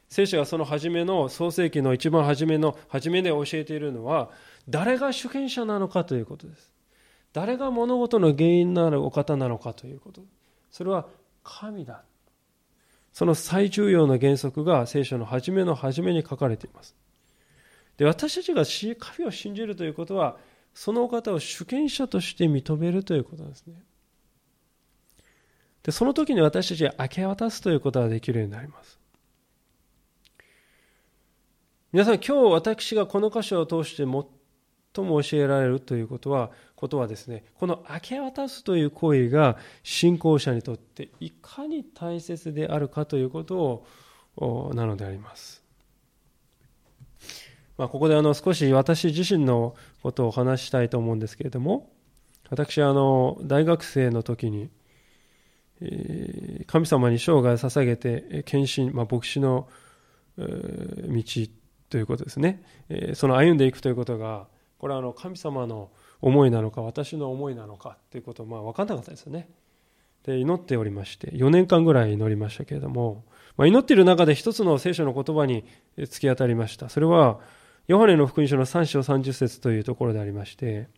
[0.09, 4.29] 聖書がその初めの創世記の一番初めの初めで教えているのは
[4.69, 6.71] 誰が主権者なのかということです。
[7.33, 10.21] 誰が物事の原因なるお方なのかということ。
[10.71, 11.07] それは
[11.43, 12.03] 神だ。
[13.13, 16.95] その最重要な原則が聖書の初めの初めに書かれています。
[17.97, 18.63] で私たちが
[18.99, 20.37] 神を信じるということは
[20.73, 23.73] そのお方を主権者として認めるということですね。
[25.83, 28.99] でその時に私たちは明け渡すということができるようになります。
[31.97, 34.27] 皆さん今日私がこの箇所を通して最も
[35.23, 43.83] 教えられるということはことはですねこの明け渡すという行為が信仰者にとっていかに大切であるかということ
[44.35, 45.63] をなのであります、
[47.79, 51.89] まあ、ここであの少し私自身のことをお話したいと思うんですけれども
[52.51, 54.69] 私あの大学生の時に
[56.67, 59.67] 神様に生涯を捧げて献身、まあ、牧師の
[60.37, 61.23] 道
[61.89, 62.63] ということですね。
[62.89, 64.47] えその歩んでいくということが
[64.79, 65.89] これはあの神様の
[66.21, 69.49] 思いなのか私の思いなのかということまあ分かんなかったですよね。
[70.23, 73.23] で祈っておりまして4年間ぐらい祈りましたけれども、
[73.55, 75.63] まあ、祈っている中で一つの聖書の言葉に
[75.97, 76.89] 突き当たりました。
[76.89, 77.39] それは
[77.87, 80.89] ヨハネの福音書の3章30節というところでありまして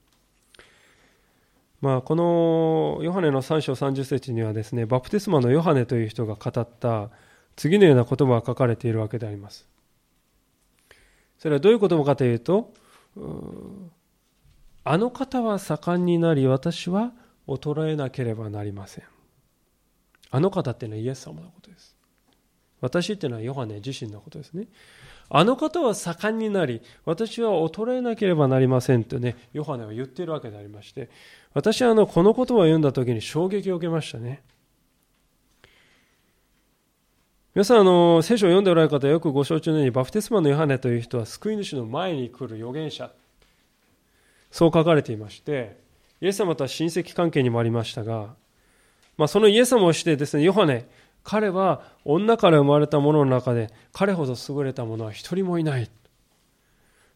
[1.82, 7.10] まあ、このヨハネの3章30節にはですね、バプテスマのヨハネという人が語った
[7.56, 9.66] 次のような言葉が書かれているわけであります。
[11.40, 12.74] それはどういう言葉かというと、
[14.84, 17.12] あの方は盛んになり私は
[17.48, 19.04] 衰えなければなりません。
[20.32, 21.96] あの方っていうのはイエス様のことです。
[22.82, 24.68] 私っていうのはヨハネ自身のことですね。
[25.30, 31.10] あの方は盛んになり私は衰えなければなりませんとねヨハネは言っているわけでありまして
[31.54, 34.42] 私はあのこの言葉を読んだ時に衝撃を受けましたね。
[37.60, 43.12] 皆さんあの聖書を読んでおられる方はよくご承知のようにバプテスマのヨハネという人は救い主の前に来る預言者。
[44.50, 45.78] そう書かれていまして
[46.22, 48.34] イエス様とは親戚関係にもありましたが、
[49.18, 50.88] まあ、そのイエス様をしてですねヨハネ
[51.26, 55.92] 彼は女から生まれた者の中で彼ほど優れた者は一人もいない。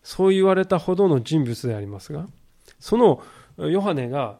[0.03, 2.27] そう言われたほどの人物でありますが
[2.81, 3.23] その
[3.57, 4.39] ヨハネが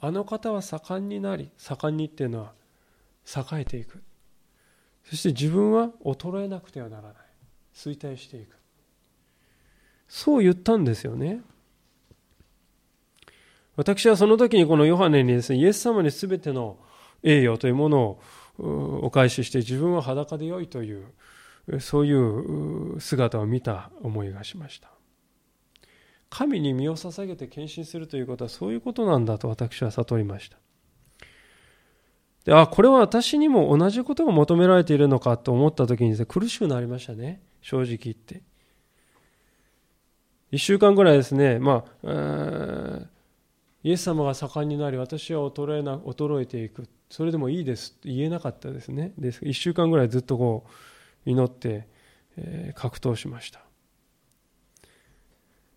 [0.00, 2.52] あの方は盛んになり盛んにっていうのは
[3.26, 4.02] 栄えていく。
[5.08, 7.14] そして自分は衰えなくてはならない。
[7.74, 8.54] 衰退していく。
[10.06, 11.40] そう言ったんですよね。
[13.76, 16.78] 私はその時にこのヨハネにですねイエス様に全ての
[17.22, 18.00] 栄誉というもの
[18.58, 21.06] をお返しして自分は裸でよいという
[21.80, 24.90] そういう姿を見た思いがしました。
[26.28, 30.58] 神に身を捧げて献身するということはそういうことなんだと私は悟りました。
[32.48, 37.42] であこれは私にも同じことが求められているのかと思った時に、ね、苦しくなりましたね。
[37.60, 38.40] 正直言って。
[40.52, 41.58] 1週間ぐらいですね。
[41.58, 43.00] まあ
[43.84, 46.88] イエス様が盛んになり私は衰えな衰えていく。
[47.10, 47.92] それでもいいです。
[47.92, 49.12] と言えなかったですね。
[49.18, 49.44] です。
[49.44, 50.64] 1週間ぐらいずっとこ
[51.26, 51.86] う祈って、
[52.38, 53.60] えー、格闘しました。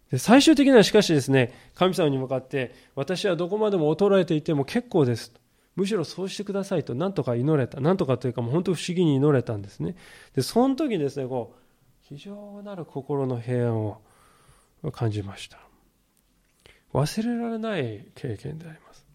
[0.10, 5.34] で最終的にはしかしですね神様に向かって私はどこまでも衰えていても結構です。
[5.76, 9.96] むしろそうしてくださいと何とか祈れた何とかというかもう本当不思議に祈れたんですね
[10.36, 11.60] でその時にですねこう
[12.02, 14.02] 非常なる心の平安を
[14.92, 15.60] 感じました
[16.94, 19.06] 忘れられない経験であります。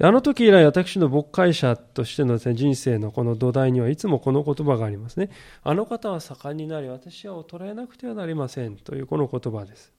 [0.00, 5.30] あの時以来私の牧会者としての、人生のこの土台にはいつもこの言葉がありますね。
[5.62, 9.92] あの方は盛んになり私は衰えなくてはなりませんというこの言葉です。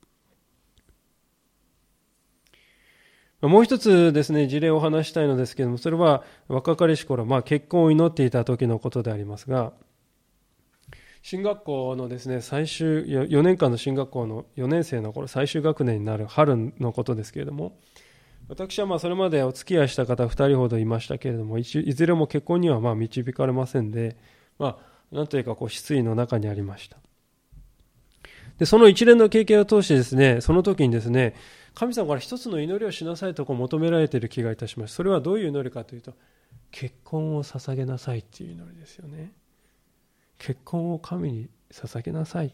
[3.48, 9.74] もう一つですね、事例を話したいのですけれども、それは若かりし頃、まあ結婚を祈っていた時のことでありますが、
[11.22, 17.78] 進学校のですね、最終、4年間の進学校の4年生の頃、最終学年になる春のことですけれども、
[18.48, 24.18] 私はまあそれまでお付き合いした方2人ほどいましたけれども、いずれも結婚にはまあ導かれませんで、
[24.60, 24.78] ま
[25.12, 26.98] あ、なんというかこう失意の中にありました。
[28.60, 31.36] で、その一連の経験を通してですね、その時にですね、
[31.76, 34.96] 神様から一つの祈りをしなさいとこう求められている気がいたします。
[34.96, 36.14] それはどういう祈りかというと、
[36.72, 39.34] 結婚を捧げなさいっていう祈りですよね。
[40.38, 42.54] 結婚を神に捧げなさい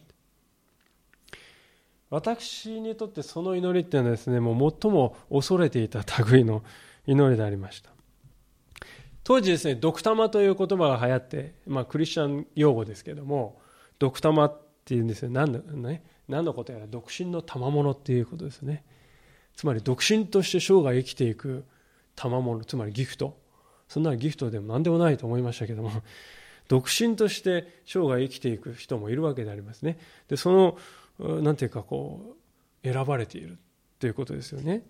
[2.10, 6.62] 私にとってその祈りっていうのはですねもう最も恐れていた類の
[7.06, 7.90] 祈りでありました
[9.24, 13.60] 当時ですねドクタマという言葉が流行って、まあ、クリスチャン用語ですけども
[13.98, 18.84] ドクタマっていうんですよ何の,、ね、何のことやら独身の賜物っていうことですね
[19.56, 21.64] つまり独身として生涯生きていく
[22.16, 23.36] 賜物つまりギフト
[23.88, 25.90] そんなギフトでも何でもないと思いましたけども
[26.68, 29.98] 独身として生涯生きていく人もいるわけでありますね。
[30.28, 30.50] で、そ
[31.20, 32.36] の、なんていうかこ
[32.82, 33.58] う、選ばれている
[33.98, 34.82] ということですよね。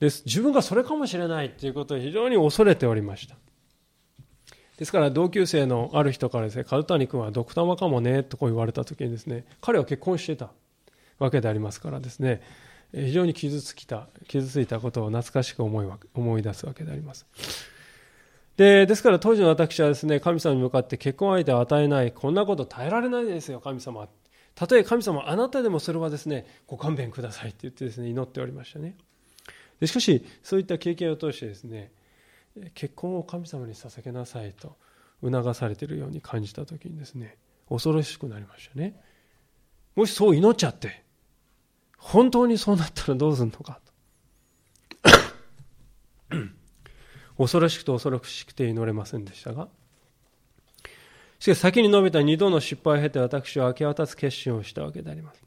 [0.00, 3.36] で、自分がそれかもしれないということを非常に恐れておりました。
[4.78, 10.50] ですから同級生のある人からですね、カルタニ君はドクタマかもね、とこう言われた時にですね、彼は結婚してた
[11.20, 12.42] わけでありますからですね、
[12.92, 17.26] 非常に傷つきた、傷ついたことを懐かしく思い思い出すわけであります。
[18.56, 24.08] で、ですから当時の私はですね、神様に向かって結婚相手を与えない、こんなこと耐えられないですよ、神様。
[24.54, 28.96] たとえ神様、あなたでもそれはですね、ご勘弁くださいって言ってですね、祈っておりましたね。
[29.80, 31.92] でしかし、そういった経験を通してですね、
[32.74, 34.76] 結婚を神様に捧げなさいと
[35.22, 37.36] 促されているように感じた時にですね、
[37.68, 38.98] 恐ろしくなりましたね。
[39.94, 41.04] もしそう祈っちゃって、
[41.96, 43.92] 本当にそうなったらどうするのかと。
[47.38, 49.68] 恐ろしくて恐ろしくて祈れませんでしたが、
[51.38, 55.44] しかし先に述べた二度の失敗を経て私は明け渡す決心をしたわけであります。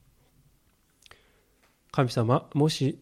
[1.91, 2.99] 神様、もし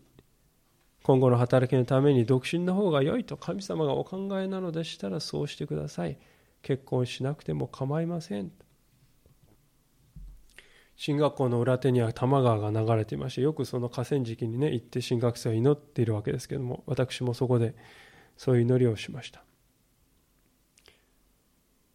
[1.03, 6.17] 今後の働きのために独身の方が良いと神様がお考えなのでしたらそうしてください。
[6.61, 8.51] 結婚しなくても構いません。
[10.97, 17.75] 進学校の裏手には多摩川が流れていましてよくその河川敷にね行って進学生は祈っているわけですけども私もそこで
[18.35, 19.43] そういう祈りをしました。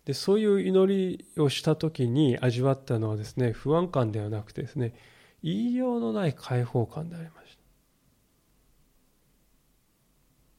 [0.05, 4.95] でそういう祈りをした時に味わったのはですね不安感ではなくてですね
[5.43, 7.63] 言いようのない解放感でありました。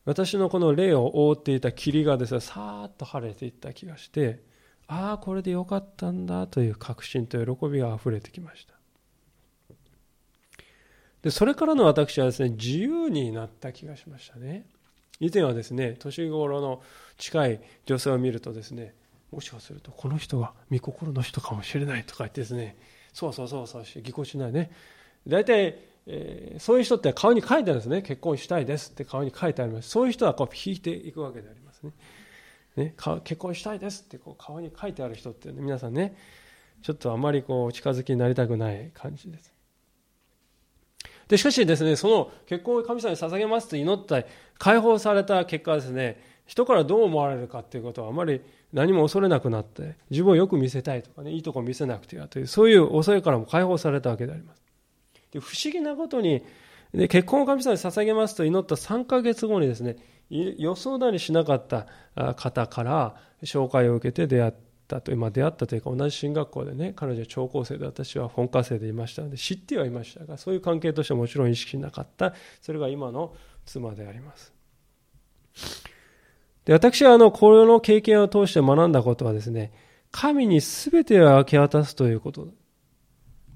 [0.05, 4.43] 私のこの霊を覆っていた霧がですねさーっと晴れていった気がして
[4.87, 8.73] ああこれでよかったんだという確信と喜びがあふれてきました。
[11.21, 14.65] でそれからの私はですね自由になった気がしましたね。
[15.19, 16.81] 以前はですね年頃の
[17.17, 18.93] 近い女性を見るとですね
[19.31, 22.75] もしかするとこの人が御心の人かもしれないとか言ってですね
[23.13, 24.71] そうそうそうそうしてぎこちないね。
[25.25, 25.77] 大体、
[26.07, 28.01] えー、そういう人って顔に書いてあるんですね。
[28.01, 29.89] 結婚したいですって顔に書いてあります。
[29.89, 31.91] そういう人はこう引いていくわけでありますね。
[32.75, 36.15] ね結婚したいですってこう顔に書いてある人って、ね、皆さんね
[36.81, 39.53] ちょっとあまりこう近づきになりたくない感じです。
[41.27, 44.23] でしかしですねその結婚を神様に捧げますと祈った
[44.57, 48.41] 解放された結果ですね人からどう思われるかっていうことはあまり
[48.73, 54.61] 何も恐れなくなって自分をよく見せたいとかねいいとこ見せなくてはというそういう恐れからも解放されたわけであります。
[55.31, 56.43] で不思議なことに
[56.93, 59.95] で結婚を神様に捧げますと祈った3ヶ月後にですね
[60.29, 61.87] 予想だにしなかった
[62.35, 64.53] 方から紹介を受けて出会っ
[64.87, 74.53] たという、まあ、出会ったというか同じ進学校でね彼女は聴講生で私は本科生でいましたので知ってはいましたがそういう関係としてはもちろん意識しなかったそれが今の妻であります
[76.65, 79.73] で私はあの、この経験を通して学んだことはですね、
[80.11, 82.47] 神に全てを明け渡すということ。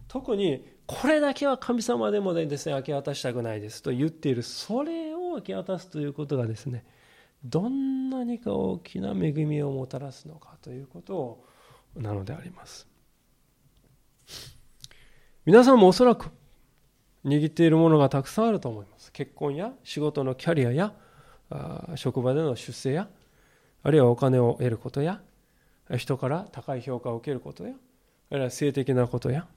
[0.08, 6.86] 特に、これだけは神様でもですね、明け渡したくないですと言っている、それをを明け渡すということがですね、
[7.44, 11.46] どんなにか大きな恵みをもたらすのかということを
[11.96, 12.88] なのであります。
[15.46, 16.30] 皆さんもおそらく
[17.24, 19.12] 握っているものがたくさんあると思います。
[19.12, 20.94] 結婚や仕事のキャリアや
[21.96, 23.08] 職場での出世や
[23.84, 25.22] あるいはお金を得ることや
[25.96, 27.74] 人から高い評価を受けることや
[28.30, 29.48] あるいは性的なことや、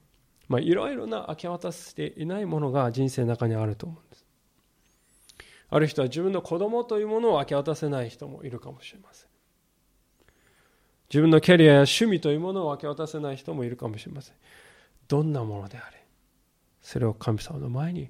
[0.47, 4.25] まあ、いろいろな明け渡していないものが人生の中にあると思うんです
[5.71, 9.29] ある人は自分の子供というものを明け渡せない人もいるかもしれません。
[11.09, 14.35] 自分のキャリアや趣味というものを明け渡せない人もいるかもしれません。
[15.07, 16.05] どんなものであれ
[16.81, 18.09] それを神様の前に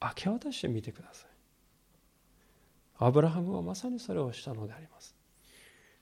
[0.00, 1.30] 明け渡してみてください。
[2.98, 5.16] アブラハムはまさにそれをしたのであります。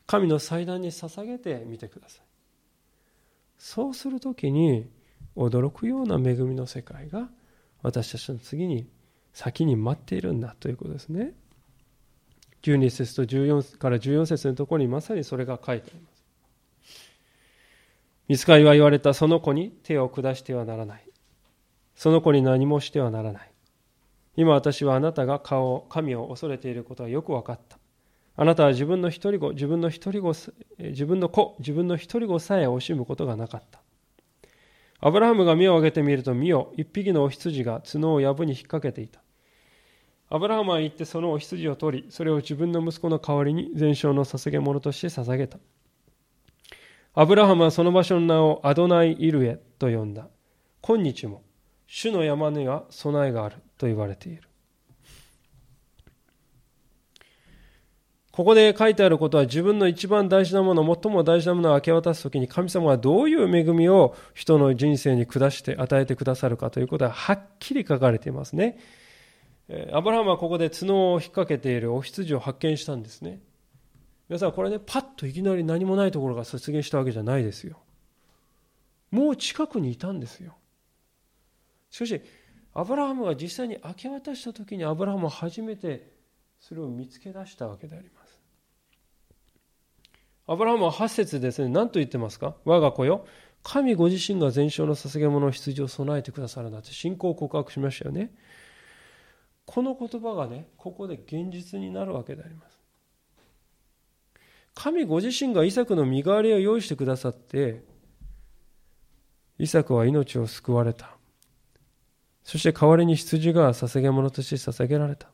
[0.06, 2.22] 神の祭壇に捧げてみてください。
[3.56, 4.90] そうするときに
[5.36, 7.30] 驚くような恵みの世界が
[7.82, 8.90] 私たちの次に
[9.38, 11.32] 先に待っているんだということですね
[12.62, 16.24] 12節と14から14節のところにまさにそれが書いてあります
[18.28, 21.04] 見つかりは言われたその子に手を下してはならない
[21.94, 23.50] その子に何もしてはならない
[24.38, 27.76] 今私はあなたが顔を神を恐れていることはよく分かった。
[28.36, 30.32] あなたは自分の一人子、自分の一人子、
[30.78, 33.80] 自分の子、自分の一人子さえ惜しむことがなかった。
[35.00, 39.20] アブラハムが目を上げてみると、見よ、一匹のお羊が角を藪に引っ掛けていた。
[40.30, 45.58] アブラハムは行ってそのお羊を取り、それを自分の息子の代わりに全焼の捧げ物として捧げた。
[47.14, 50.28] アブラハムはその場所の名をアドナイ・イルエと呼んだ。
[50.82, 51.42] 今日も、
[51.86, 53.56] 主の山には備えがある。
[53.78, 54.42] と言われている。
[58.32, 68.78] ここで書いてあることは自分の一番大事なもの、最も大事なものを明け渡すときに神様はどういう恵みを人の人生に下して与えてくださるかということははっきり書かれていますね。
[69.92, 73.40] アブラハムはここで角を引っ掛けているお羊を発見したんですね。
[74.28, 77.78] 皆さんこれね、パッといきなり何もないところが出現したわけじゃないですよ。
[79.10, 80.54] もう近くにいたんですよ。
[81.90, 82.20] しかし、
[82.74, 86.12] アブラハムが実際に明け渡した時にアブラハムは初めて
[86.60, 88.38] それを見つけ出したわけであります。
[90.46, 92.54] アブラハムは8節ですね、何と言ってますか？
[92.64, 93.26] 我が子よ、
[93.62, 98.32] 神ご自身が全焼の捧げ物の羊を備えてくださるなって信仰を告白しましたよね。
[99.68, 102.78] この言葉がね、ここで現実になるわけであります。
[104.74, 107.84] 神ご自身がイサクの身代わりを用意してくださって、
[109.58, 111.18] イサクは命を救われた。
[112.44, 115.28] そして代わりに羊が捧げ物として捧げられた。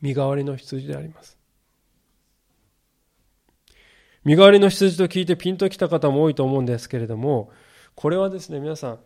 [0.00, 1.38] 身代わりの羊であります。
[4.24, 7.52] 身代わりの羊と聞いてピンときた方も多いと思うんですけれども、
[7.94, 8.98] これはですね、皆さん、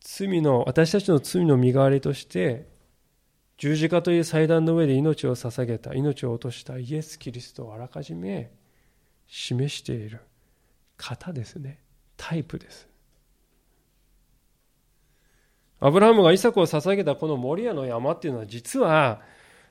[0.00, 2.72] 罪の、私たちの罪の身代わりとして、
[3.56, 8.50] 十字架という祭壇の上で命を捧げた、命を落としたイエス・キリストをあらかじめ
[9.26, 10.20] 示している
[10.96, 11.78] 方ですね。
[12.16, 12.88] タイプです。
[15.80, 19.20] アブラハムがイサクを捧げたこのモリアの山っていうのは実は、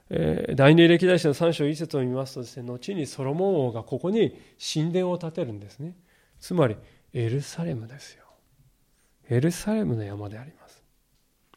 [0.10, 4.40] えー、第二歴代史の3章1節を見ますとですね、後にソロモン王がここに
[4.74, 5.96] 神殿を建てるんですね。
[6.40, 6.78] つまり、
[7.14, 8.24] エルサレムですよ。
[9.30, 10.83] エルサレムの山であります。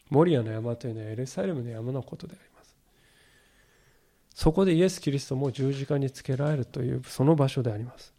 [0.09, 2.75] モリアの山というのはエルサレムの山のことであります。
[4.33, 8.13] そこでイエス・キリストも十字架につけられるというその場所であります。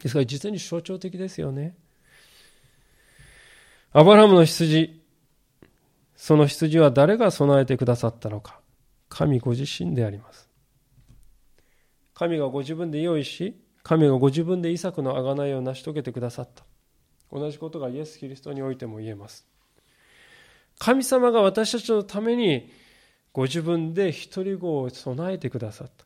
[0.00, 1.76] ですから実に象徴的ですよね。
[3.92, 5.02] アブラムの羊、
[6.16, 8.60] その羊は誰が備えてくださったのか。
[9.08, 10.48] 神ご自身であります。
[12.14, 16.64] 神がご自分で用意し、神がご自分でイサクの贖いを成し遂げてくださった。
[17.30, 19.51] 同じことがイエス・キリストにおいても言えます。
[20.78, 22.70] 神様が私たちのために
[23.32, 26.04] ご自分で一人子を備えてくださった。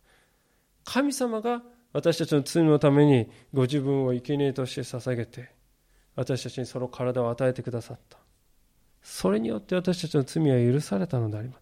[0.85, 1.63] 神様が
[1.93, 5.51] 私たちの罪のためにご自分を生贄として捧げて、
[6.15, 8.19] 私たちにその体を与えてくださった。
[9.03, 11.61] それによって私たちの罪は許されたのであります。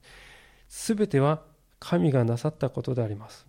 [0.68, 1.42] すべては
[1.78, 3.46] 神がなさったことであります。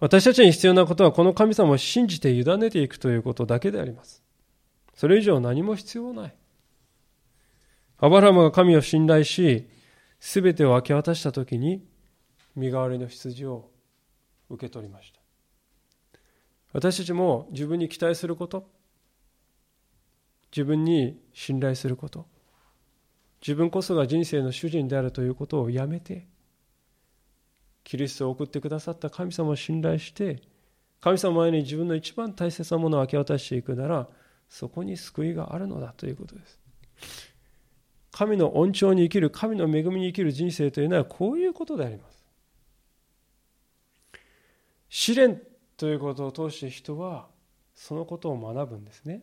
[0.00, 4.22] 私たちに必要なことはこの神様を信じて委ねていくということだけであります。
[4.94, 6.34] それ以上何も必要ない。
[8.04, 9.68] アバラムが神を信頼し、
[10.18, 11.86] すべてを明け渡したときに、
[12.56, 13.70] 身代わりの羊を
[14.50, 15.20] 受け取りました。
[16.72, 18.68] 私たちも自分に期待すること、
[20.50, 22.26] 自分に信頼すること、
[23.40, 26.26] 自分こそが人生の主人であるということをやめて、
[27.84, 30.42] キリストを送ってくださった神様を信頼して、
[31.00, 34.08] 神様前に自分の一番大切なものを明け渡していくなら、
[34.48, 36.58] そこに救いがあるのだということです。
[38.12, 42.24] 神の恩寵に生きる、神の恵みに生きる人生というのはこういうことであります。
[44.88, 45.40] 試練
[45.78, 47.26] ということを通して人は
[47.74, 49.22] そのことを学ぶんですね。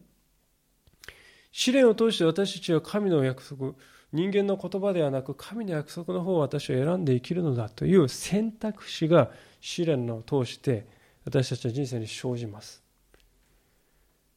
[1.51, 3.73] 試練を通して私たちは神の約束、
[4.11, 9.29] 人間の言葉ではなく神の約束の方を私は選んで生きるのだという選択肢が
[9.61, 10.87] 試練を通して
[11.25, 12.81] 私たちの人生に生じます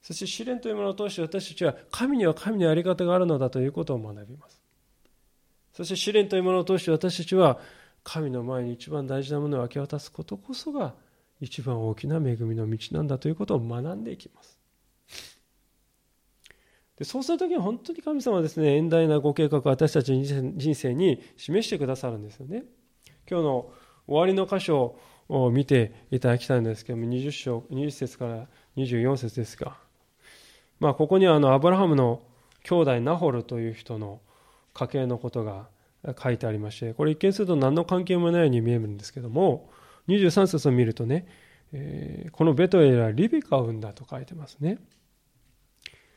[0.03, 4.61] そして試練というものを通して私たちは神には神のやり方があるのだということを学びます。
[5.72, 7.59] そして試練というものを通して私たちは
[8.05, 10.94] 神の前に一番大事なものを明け渡すことこそが
[11.40, 14.59] 一番大きな恵みの道なんだということを学んでいきます。
[16.98, 22.64] でそうするときに本当に神様はですね、遠大なご計画を私たちの人生に示してくださるんですよね。
[23.28, 23.72] 今日の
[24.07, 24.98] 終わりの箇所
[25.28, 29.76] を見ていただきたいんですけども、20章、20節から24節ですが、
[30.83, 32.22] まあ、ここにはあのアブラハムの
[32.64, 34.20] 兄弟ナホルという人の
[34.74, 35.68] 家系のことが
[36.20, 39.70] 書いてありまして、これ一見すると何の関係もないように見えるんですけども、
[40.09, 41.28] 23節を見るとね、
[41.72, 44.80] え、このベトエルはリビカを生んだと書いてますね。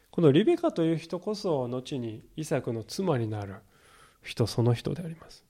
[0.09, 3.57] このリベカという人こそ後にイサクの妻になる
[4.23, 5.44] 人その人であります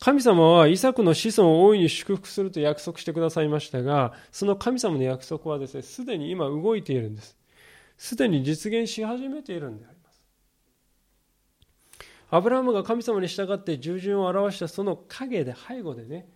[0.00, 7.36] 神様はイサクの子孫を大いに祝福すると約束してくださいましたがその神様の約束はですねすでに今動いているんです。
[7.98, 10.22] すでに実現し始めているんであります。
[12.30, 16.26] アブラハムが神様に従って従順を表したその陰で背後でね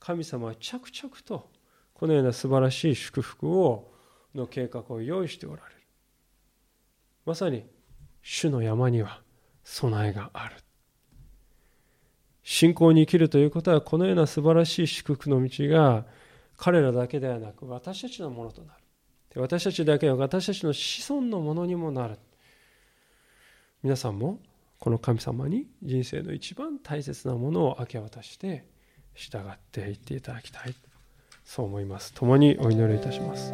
[0.00, 1.48] 神様は着々と
[1.94, 3.90] このような素晴らしい祝福を
[4.34, 5.80] の計画を用意しておられる。
[7.24, 7.64] まさに
[8.20, 9.22] 主の山には
[9.64, 10.56] 備えがある
[12.50, 16.06] 信仰に生きるということはこのような素晴らしい祝福の道が
[16.56, 19.42] 彼らだけではなく私たちのものとなる。
[19.42, 22.18] 私たちだけは私たちの子孫のものにもなる。
[23.82, 24.40] 皆さんも
[24.78, 28.64] この神様に人生の一番大切なものを明け渡して
[29.14, 30.74] 従っていっていただきたい。
[31.44, 32.14] そう思います。
[32.14, 33.52] 共にお祈りいたします。